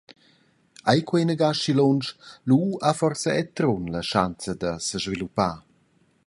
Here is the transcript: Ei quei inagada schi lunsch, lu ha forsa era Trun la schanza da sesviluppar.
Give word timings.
Ei 0.93 0.99
quei 1.07 1.23
inagada 1.25 1.57
schi 1.59 1.73
lunsch, 1.75 2.09
lu 2.47 2.59
ha 2.85 2.91
forsa 2.99 3.29
era 3.41 3.51
Trun 3.57 3.83
la 3.93 4.01
schanza 4.09 4.51
da 4.61 4.71
sesviluppar. 4.87 5.55